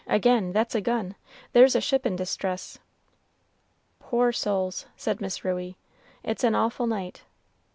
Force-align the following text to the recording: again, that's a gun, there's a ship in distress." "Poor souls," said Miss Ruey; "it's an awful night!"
again, 0.07 0.51
that's 0.51 0.73
a 0.73 0.81
gun, 0.81 1.13
there's 1.53 1.75
a 1.75 1.79
ship 1.79 2.07
in 2.07 2.15
distress." 2.15 2.79
"Poor 3.99 4.31
souls," 4.31 4.87
said 4.97 5.21
Miss 5.21 5.45
Ruey; 5.45 5.77
"it's 6.23 6.43
an 6.43 6.55
awful 6.55 6.87
night!" 6.87 7.21